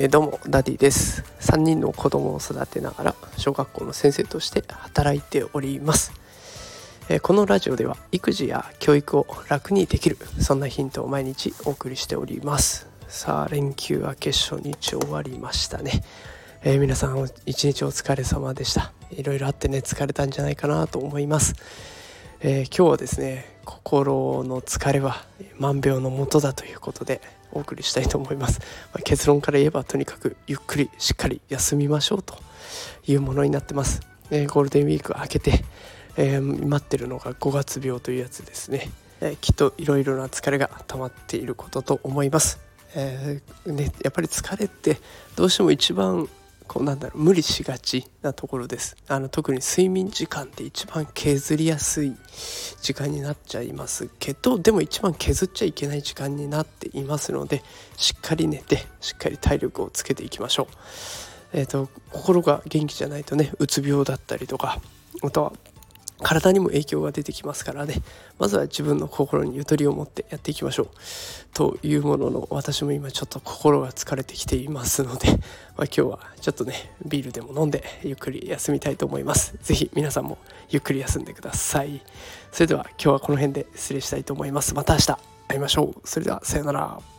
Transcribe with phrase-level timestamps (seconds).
[0.00, 1.24] えー、どうもダディです。
[1.40, 6.12] 3人の子供を育てながら小学校の先生として働いております、
[7.08, 12.86] えー、このラジオでは育児や教育を楽にできるそんなヒントを毎日お送りしております。
[13.08, 16.04] さあ連休は決勝日終わりましたね、
[16.62, 18.92] えー、皆さん一日お疲れ様でした。
[19.10, 21.54] いろいろあってね疲れたんじゃないかなと思います、
[22.40, 25.22] え今日はですね心の疲れは
[25.58, 27.20] 万病のもとだということで
[27.52, 28.60] お送りしたいと思います、
[28.94, 32.38] まあ、結論から言えばとにかくゆっくりしっかり休みましょうと
[33.06, 34.00] いうものになってます、
[34.30, 35.64] えー、ゴールデンウィーク明けて、
[36.16, 42.60] えー、待ってるのが5月病というやつですね、えー、きっといろいろな疲れが溜まっていることと思います、
[42.96, 44.96] えね、やっぱり疲れって
[45.36, 46.26] どうしても一番
[46.68, 48.96] こうなんだろう無理しがちなところです。
[49.08, 52.14] あの特に睡眠時間って一番削りやすい
[52.82, 57.64] 時間になっちゃいますけどでも一番削っちゃいけない時間になっていますので
[57.96, 60.74] しっかり寝てしっかり体力をつけていきましょう。
[61.54, 64.80] えーと、と心が元気じゃないとねうつ病だったりとか
[65.22, 65.52] あとは
[66.20, 68.02] 体にも影響が出てきますからね。
[68.38, 70.88] まずは自分の心にゆとりを持ってやっていきましょう。
[71.54, 75.28] というものの私も今ちょっと心が疲れてきていますので、
[75.76, 79.54] まあ、今日はちょっとねビールでも飲んでゆっくり休みたいと思います。
[79.62, 80.38] 是非皆さんも
[80.70, 82.02] ゆっくり休んでください。
[82.52, 84.74] それでは今日はこの辺で失礼したいと思います。
[84.74, 86.08] また明日会いましょう。
[86.08, 87.17] それではさようなら。